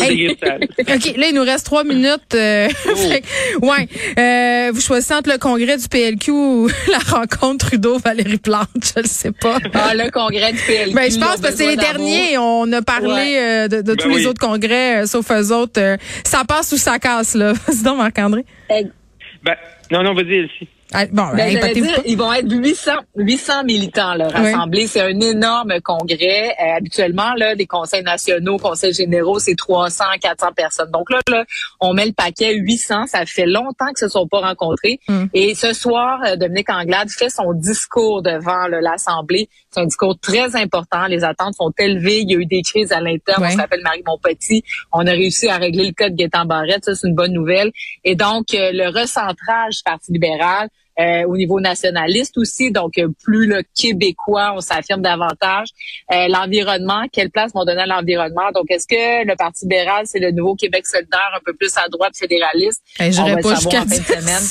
là, 1.18 1.28
il 1.30 1.34
nous 1.34 1.44
reste 1.44 1.66
trois 1.66 1.84
minutes. 1.84 2.36
Euh, 2.36 2.68
oh. 2.88 3.66
ouais. 3.66 3.88
Euh, 4.20 4.72
vous 4.74 4.82
choisissez 4.82 5.14
entre 5.14 5.32
le 5.32 5.38
congrès 5.38 5.78
du 5.78 5.88
PLQ 5.88 6.32
ou 6.32 6.68
la 6.92 7.18
rencontre 7.18 7.68
Trudeau-Valérie 7.68 8.38
Plante, 8.38 8.68
je 8.96 9.02
ne 9.02 9.08
sais 9.08 9.32
pas. 9.32 9.58
Ah, 9.74 9.94
le 9.96 10.12
congrès 10.12 10.52
du 10.52 10.60
PLQ. 10.60 10.94
Ben, 10.94 11.10
je 11.10 11.18
pense 11.18 11.40
que 11.40 11.56
c'est 11.56 11.70
les 11.70 11.78
derniers. 11.78 12.38
On 12.38 12.72
a 12.74 12.82
parlé 12.82 13.68
de, 13.70 13.78
de 13.78 13.82
ben 13.82 13.96
tous 13.96 14.10
les 14.10 14.25
autres 14.25 14.40
congrès, 14.40 15.08
sauf 15.08 15.32
eux 15.32 15.54
autres. 15.54 15.98
ça 16.24 16.44
passe 16.46 16.72
ou 16.74 16.78
ça 16.78 17.00
casse, 17.00 17.36
là? 17.36 17.54
Vas-y 17.54 17.84
donc, 17.84 17.98
Marc-André. 17.98 18.46
Ben, 18.70 19.56
non, 19.92 20.04
non, 20.04 20.14
vas-y, 20.14 20.34
Elsie. 20.34 20.68
Ah, 20.94 21.06
bon, 21.12 21.27
ben, 21.36 21.74
dire, 21.74 22.01
ils 22.06 22.18
vont 22.18 22.32
être 22.32 22.50
800, 22.50 22.92
800 23.15 23.63
militants 23.63 24.13
là, 24.13 24.27
rassemblés. 24.27 24.88
C'est 24.88 25.01
un 25.01 25.20
énorme 25.20 25.82
congrès. 25.82 26.50
Euh, 26.50 26.77
habituellement, 26.77 27.34
là, 27.36 27.56
des 27.56 27.65
conseils 27.65 28.04
nationaux, 28.04 28.58
conseils 28.58 28.94
généraux, 28.94 29.39
c'est 29.39 29.56
300, 29.56 30.04
400 30.22 30.48
personnes. 30.56 30.92
Donc 30.92 31.10
là, 31.10 31.20
là, 31.30 31.44
on 31.82 31.94
met 31.94 32.06
le 32.06 32.13
paquet 32.13 32.54
800. 32.54 33.08
Ça 33.08 33.25
fait 33.25 33.48
longtemps 33.48 33.92
que 33.94 34.00
se 34.00 34.08
sont 34.08 34.27
pas 34.27 34.42
rencontrés. 34.42 35.00
Mm. 35.08 35.25
Et 35.34 35.56
ce 35.56 35.74
soir, 35.74 36.20
euh, 36.25 36.36
Dominique 36.36 36.70
Anglade 36.70 37.10
fait 37.10 37.30
son 37.30 37.54
discours 37.54 38.22
devant 38.22 38.68
l'Assemblée. 38.68 39.50
C'est 39.72 39.82
un 39.82 39.86
discours 39.86 40.18
très 40.20 40.56
important. 40.56 41.08
Les 41.08 41.24
attentes 41.24 41.56
sont 41.56 41.74
élevées. 41.77 42.22
Il 42.22 42.32
y 42.32 42.36
a 42.36 42.39
eu 42.39 42.46
des 42.46 42.62
crises 42.62 42.92
à 42.92 43.01
l'interne. 43.01 43.44
On 43.44 43.58
s'appelle 43.58 43.82
Marie 43.84 44.04
Montpetit. 44.06 44.63
On 44.94 45.06
a 45.06 45.12
réussi 45.12 45.50
à 45.50 45.58
régler 45.58 45.88
le 45.88 45.94
cas 45.94 46.10
de 46.10 46.15
Gaétan 46.15 46.46
Barrette. 46.46 46.86
Ça, 46.86 46.96
c'est 46.96 47.08
une 47.08 47.15
bonne 47.15 47.34
nouvelle. 47.34 47.72
Et 48.04 48.15
donc, 48.15 48.54
euh, 48.54 48.70
le 48.72 48.88
recentrage 48.88 49.84
Parti 49.84 50.13
libéral 50.13 50.70
euh, 51.00 51.24
au 51.25 51.36
niveau 51.36 51.60
nationaliste 51.60 52.38
aussi. 52.38 52.72
Donc, 52.72 52.98
euh, 52.98 53.10
plus 53.24 53.48
le 53.48 53.64
québécois, 53.78 54.54
on 54.56 54.62
s'affirme 54.62 55.02
davantage. 55.02 55.68
Euh, 56.14 56.28
l'environnement, 56.30 57.06
quelle 57.12 57.30
place 57.30 57.54
vont 57.54 57.66
donner 57.66 57.82
à 57.82 57.86
l'environnement? 57.86 58.52
Donc, 58.54 58.66
est-ce 58.70 58.88
que 58.88 59.28
le 59.28 59.36
Parti 59.36 59.66
libéral, 59.66 60.06
c'est 60.06 60.20
le 60.20 60.32
nouveau 60.32 60.56
Québec 60.56 60.86
solidaire, 60.86 61.32
un 61.36 61.42
peu 61.46 61.54
plus 61.54 61.75
à 61.78 61.88
droite 61.90 62.16
fédéraliste? 62.18 62.82
Hey, 63.00 63.12
on 63.20 63.25
va 63.25 63.38
pas 63.38 63.56
jusqu'à 63.56 63.82
fin 63.82 63.86
de 63.86 63.94
semaine. 63.94 64.44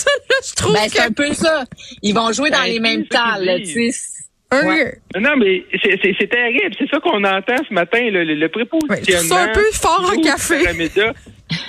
je 0.47 0.55
trouve 0.55 0.75
ben, 0.75 0.89
c'est 0.89 1.01
un 1.01 1.13
peu 1.13 1.33
ça. 1.33 1.65
Ils 2.03 2.15
vont 2.15 2.31
jouer 2.33 2.51
dans 2.51 2.59
ben, 2.59 2.73
les 2.73 2.81
mêmes 2.81 3.07
temps, 3.07 3.39
tu 3.41 3.93
sais. 3.93 4.15
Ouais. 4.53 4.99
Non, 5.19 5.37
mais 5.37 5.65
c'est 5.83 6.29
terrible. 6.29 6.75
C'est 6.79 6.89
ça 6.89 7.01
qu'on 7.01 7.25
entend 7.25 7.57
ce 7.69 7.75
matin, 7.75 7.99
le, 8.11 8.23
le 8.23 8.49
prépositionnement. 8.49 9.03
c'est 9.03 9.51
un 9.51 9.53
peu 9.53 9.65
fort 9.73 10.13
en 10.15 10.21
café. 10.21 10.63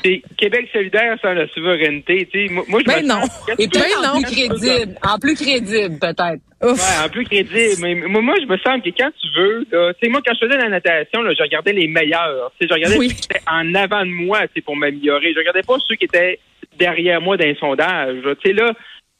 C'est 0.05 0.21
Québec 0.37 0.69
solidaire 0.71 1.17
sans 1.19 1.33
la 1.33 1.47
souveraineté. 1.47 2.29
Tu 2.31 2.47
sais, 2.47 2.53
moi, 2.53 2.79
je 2.79 2.85
ben 2.85 3.07
non. 3.07 3.21
Et 3.57 3.65
en, 3.65 4.21
plus 4.21 4.23
crédible. 4.23 4.95
En 5.01 5.17
plus 5.17 5.35
crédible, 5.35 5.97
peut-être. 5.99 6.41
Ouais, 6.61 7.05
en 7.05 7.09
plus 7.09 7.25
crédible. 7.25 7.81
Mais 7.81 7.95
moi, 7.95 8.35
je 8.39 8.45
me 8.45 8.57
sens 8.57 8.83
que 8.83 8.89
quand 8.89 9.09
tu 9.19 9.27
veux, 9.35 9.65
tu 9.65 9.75
sais, 10.03 10.09
moi, 10.09 10.21
quand 10.23 10.35
je 10.35 10.45
faisais 10.45 10.57
la 10.57 10.69
natation, 10.69 11.23
là, 11.23 11.33
je 11.35 11.41
regardais 11.41 11.73
les 11.73 11.87
meilleurs. 11.87 12.51
Tu 12.59 12.67
sais, 12.67 12.69
je 12.69 12.73
regardais 12.75 12.97
ceux 12.97 13.15
qui 13.15 13.25
étaient 13.25 13.41
en 13.51 13.73
avant 13.73 14.05
de 14.05 14.11
moi, 14.11 14.41
tu 14.53 14.61
pour 14.61 14.75
m'améliorer. 14.75 15.33
Je 15.33 15.39
regardais 15.39 15.63
pas 15.63 15.77
ceux 15.87 15.95
qui 15.95 16.05
étaient 16.05 16.39
derrière 16.77 17.19
moi 17.19 17.35
dans 17.37 17.45
les 17.45 17.55
sondages. 17.55 18.21
Tu 18.43 18.49
sais, 18.49 18.53
là, 18.53 18.73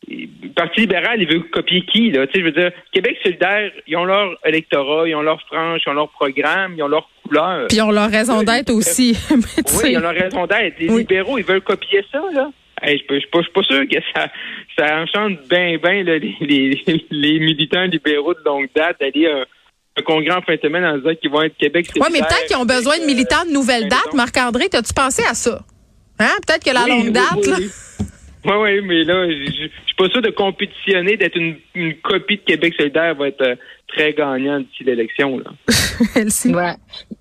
le 0.08 0.54
Parti 0.56 0.82
libéral, 0.82 1.20
il 1.20 1.27
veut 1.27 1.39
copier 1.39 1.82
qui, 1.82 2.12
là? 2.12 2.27
Tu 2.27 2.34
sais, 2.34 2.39
je 2.42 2.46
veux 2.46 2.51
dire, 2.51 2.72
Québec 2.92 3.18
solidaire, 3.24 3.72
ils 3.88 3.98
ont 3.98 4.06
leur 4.06 4.38
électorat, 4.46 5.08
ils 5.08 5.15
ont 5.15 5.24
leur 5.24 5.42
frange, 5.42 5.82
ils 5.84 5.89
ont 5.89 5.94
leur 5.94 6.10
programme, 6.10 6.75
ils 6.77 6.84
ont 6.84 6.88
leur 6.88 7.10
couleur. 7.27 7.67
Puis 7.67 7.77
ils 7.77 7.82
ont 7.82 7.91
leur 7.91 8.10
raison 8.10 8.44
d'être 8.44 8.72
aussi. 8.72 9.17
oui, 9.32 9.91
ils 9.91 9.98
ont 9.98 10.01
leur 10.01 10.13
raison 10.13 10.46
d'être. 10.46 10.79
Les 10.79 10.88
libéraux, 10.88 11.38
ils 11.38 11.46
veulent 11.46 11.62
copier 11.62 12.03
ça, 12.12 12.22
là. 12.34 12.50
Hey, 12.82 13.01
je 13.10 13.13
ne 13.13 13.20
suis 13.20 13.29
pas, 13.29 13.63
sûr 13.63 13.88
que 13.88 13.98
ça, 14.13 14.27
ça 14.77 15.01
enchante 15.01 15.39
bien, 15.50 15.77
bien 15.77 16.03
les, 16.03 16.20
les, 16.41 17.05
les, 17.10 17.39
militants 17.39 17.86
libéraux 17.86 18.34
de 18.34 18.41
longue 18.46 18.67
date 18.75 19.00
d'aller 19.00 19.27
à 19.27 19.46
un, 19.98 20.03
congrès 20.03 20.34
en 20.36 20.41
fin 20.41 20.55
de 20.55 20.62
semaine 20.62 20.84
en 20.84 20.98
disant 20.98 21.15
qu'ils 21.15 21.32
vont 21.32 21.44
être 21.44 21.55
Québec. 21.58 21.88
Oui, 21.96 22.08
mais 22.12 22.20
peut-être 22.20 22.48
qu'ils 22.48 22.58
ont 22.58 22.65
besoin 22.65 23.00
de 23.00 23.05
militants 23.05 23.46
de 23.46 23.51
nouvelle 23.51 23.88
date. 23.88 24.13
Marc-André, 24.13 24.65
as-tu 24.74 24.94
pensé 24.94 25.24
à 25.24 25.34
ça? 25.34 25.62
Hein? 26.20 26.36
Peut-être 26.46 26.65
que 26.65 26.74
la 26.74 26.86
longue 26.86 27.12
date, 27.12 27.46
là... 27.48 27.58
Oui, 28.46 28.53
oui, 28.62 28.82
mais 28.82 29.03
là, 29.03 29.27
je 29.27 29.51
suis 29.51 29.96
pas 29.98 30.08
sûr 30.10 30.22
de 30.22 30.29
compétitionner, 30.29 31.17
d'être 31.17 31.36
une, 31.36 31.55
une, 31.74 31.96
copie 31.96 32.38
de 32.38 32.44
Québec 32.44 32.75
solidaire 32.77 33.15
va 33.15 33.29
être 33.29 33.41
euh, 33.41 33.55
très 33.88 34.13
gagnant 34.13 34.60
d'ici 34.60 34.84
l'élection. 34.84 35.39
Là. 35.39 35.51
ouais. 36.46 36.75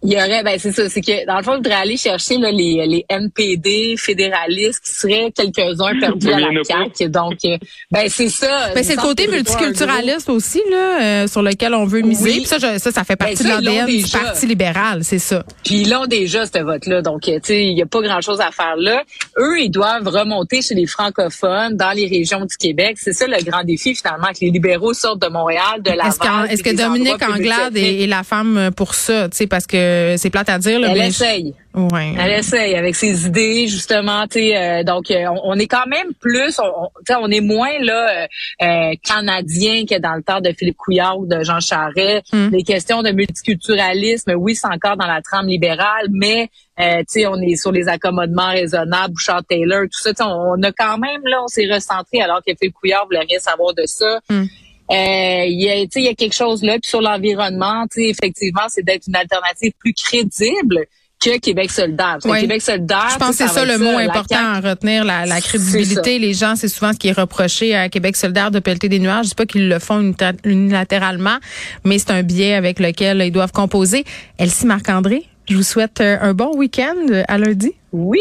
Il 0.04 0.12
y 0.12 0.16
aurait, 0.16 0.42
ben 0.42 0.58
c'est 0.58 0.73
ça, 0.73 0.88
c'est 0.90 1.00
que 1.00 1.26
dans 1.26 1.38
le 1.38 1.42
fond, 1.42 1.52
il 1.52 1.56
faudrait 1.56 1.73
aller 1.75 1.96
chercher 1.96 2.37
là, 2.37 2.50
les, 2.50 2.84
les 2.87 3.06
NPD 3.08 3.96
fédéralistes 3.96 4.84
qui 4.84 4.92
seraient 4.92 5.32
quelques-uns 5.32 5.99
perdus 5.99 6.30
à 6.30 6.40
la 6.40 6.62
CAQ. 6.62 7.08
Donc, 7.08 7.38
euh, 7.46 7.56
ben 7.90 8.06
c'est 8.08 8.28
ça. 8.28 8.70
Ben, 8.75 8.84
c'est 8.84 8.96
le 8.96 9.00
côté 9.00 9.26
multiculturaliste 9.28 10.28
aussi 10.28 10.61
là, 10.70 11.00
euh, 11.00 11.26
sur 11.26 11.42
lequel 11.42 11.75
on 11.75 11.87
veut 11.87 12.02
miser. 12.02 12.32
Puis 12.32 12.44
ça, 12.44 12.58
ça, 12.58 12.78
ça 12.78 13.04
fait 13.04 13.18
ben, 13.18 13.26
partie 13.26 13.44
de 13.44 13.49
l'ADN 13.49 13.87
du 13.87 14.11
Parti 14.11 14.46
libéral, 14.46 15.04
c'est 15.04 15.18
ça. 15.18 15.42
Puis 15.64 15.82
ils 15.82 15.90
l'ont 15.90 16.06
déjà 16.06 16.44
ce 16.44 16.62
vote-là, 16.62 17.00
donc 17.00 17.23
tu 17.23 17.32
sais, 17.42 17.64
il 17.64 17.78
y 17.78 17.82
a 17.82 17.87
pas 17.87 18.02
grand-chose 18.02 18.40
à 18.40 18.50
faire 18.50 18.76
là. 18.76 19.02
Eux, 19.38 19.61
ils 19.61 19.70
doivent 19.70 20.06
remonter 20.06 20.61
chez 20.61 20.75
les 20.75 20.87
francophones 20.87 21.76
dans 21.76 21.92
les 21.92 22.06
régions 22.06 22.44
du 22.44 22.56
Québec. 22.58 22.99
C'est 23.00 23.14
ça 23.14 23.26
le 23.26 23.42
grand 23.42 23.64
défi 23.64 23.94
finalement, 23.94 24.28
que 24.28 24.40
les 24.42 24.50
libéraux 24.50 24.92
sortent 24.92 25.23
de 25.23 25.28
Montréal, 25.28 25.82
de 25.82 25.90
Laval 25.90 26.50
est-ce 26.50 26.62
que 26.62 26.75
Dominique 26.75 27.23
Anglade 27.23 27.76
est, 27.76 28.06
la 28.06 28.23
femme 28.23 28.70
pour 28.76 28.94
ça, 28.94 29.28
tu 29.28 29.37
sais, 29.38 29.46
parce 29.46 29.66
que 29.66 29.93
c'est 30.16 30.30
plate 30.30 30.48
à 30.48 30.58
dire. 30.58 30.80
Là, 30.80 30.88
Elle 30.90 31.02
essaye. 31.02 31.54
Ouais. 31.74 32.14
Elle 32.18 32.38
essaye 32.38 32.76
avec 32.76 32.94
ses 32.94 33.26
idées 33.26 33.66
justement. 33.66 34.24
Euh, 34.36 34.84
donc 34.84 35.10
euh, 35.10 35.24
on, 35.42 35.58
est 35.58 35.66
quand 35.66 35.86
même 35.86 36.14
plus, 36.20 36.60
on, 36.60 36.88
on 37.18 37.30
est 37.30 37.40
moins 37.40 37.78
là 37.80 38.28
euh, 38.62 38.92
canadien 39.02 39.84
que 39.84 39.98
dans 39.98 40.14
le 40.14 40.22
temps 40.22 40.40
de 40.40 40.52
Philippe 40.56 40.76
Couillard 40.76 41.18
ou 41.18 41.26
de 41.26 41.42
Jean 41.42 41.58
Charest. 41.58 42.32
Hmm. 42.32 42.50
Les 42.52 42.62
questions 42.62 43.02
de 43.02 43.10
multiculturalisme, 43.10 44.34
oui, 44.36 44.54
c'est 44.54 44.68
encore 44.68 44.96
dans 44.96 45.06
la 45.06 45.20
trame 45.20 45.48
libérale, 45.48 46.06
mais 46.10 46.48
euh, 46.80 47.02
on 47.28 47.40
est 47.40 47.56
sur 47.56 47.72
les 47.72 47.88
accommodements 47.88 48.50
raisonnables, 48.50 49.14
Bouchard 49.14 49.44
Taylor, 49.44 49.82
tout 49.82 50.12
ça. 50.12 50.12
On, 50.26 50.62
a 50.62 50.72
quand 50.72 50.98
même 50.98 51.22
là, 51.24 51.42
on 51.42 51.48
s'est 51.48 51.66
recentré 51.72 52.20
alors 52.20 52.40
que 52.46 52.52
Philippe 52.58 52.74
Couillard 52.74 53.06
voulait 53.06 53.26
rien 53.28 53.38
savoir 53.38 53.74
de 53.74 53.84
ça. 53.86 54.20
Hmm. 54.28 54.44
Euh, 54.91 55.45
il 55.47 55.61
y 55.62 55.71
a, 55.71 55.76
il 55.76 56.03
y 56.03 56.09
a 56.09 56.14
quelque 56.14 56.35
chose 56.35 56.62
là. 56.62 56.75
Puis 56.75 56.91
sur 56.91 57.00
l'environnement, 57.00 57.87
effectivement, 57.97 58.64
c'est 58.69 58.85
d'être 58.85 59.07
une 59.09 59.17
alternative 59.17 59.73
plus 59.79 59.95
crédible 59.95 60.87
que 61.25 61.38
Québec 61.38 61.71
solidaire. 61.71 62.19
Québec 62.23 62.61
solidaire. 62.61 63.09
Je 63.12 63.19
pense 63.19 63.31
que 63.31 63.37
c'est 63.37 63.49
ça, 63.49 63.64
le 63.64 63.79
mot 63.79 63.97
important 63.97 64.37
à 64.37 64.61
retenir, 64.61 65.05
la, 65.05 65.25
la 65.25 65.41
crédibilité. 65.41 66.19
Les 66.19 66.35
gens, 66.35 66.55
c'est 66.55 66.69
souvent 66.69 66.93
ce 66.93 66.99
qui 66.99 67.09
est 67.09 67.19
reproché 67.19 67.75
à 67.75 67.88
Québec 67.88 68.17
solidaire 68.17 68.50
de 68.50 68.59
pelleter 68.59 68.88
des 68.91 68.99
nuages. 68.99 69.25
Je 69.26 69.29
dis 69.31 69.35
pas 69.35 69.47
qu'ils 69.47 69.69
le 69.69 69.79
font 69.79 70.12
unilatéralement, 70.45 71.38
mais 71.85 71.99
c'est 71.99 72.11
un 72.11 72.23
biais 72.23 72.55
avec 72.55 72.79
lequel 72.79 73.23
ils 73.23 73.33
doivent 73.33 73.53
composer. 73.53 74.05
Elsie 74.38 74.67
Marc-André, 74.67 75.25
je 75.49 75.57
vous 75.57 75.62
souhaite 75.62 76.00
euh, 76.00 76.19
un 76.21 76.35
bon 76.35 76.55
week-end 76.57 76.95
à 77.26 77.38
lundi. 77.38 77.73
Oui. 77.93 78.21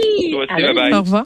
Au 0.94 1.02
revoir. 1.02 1.26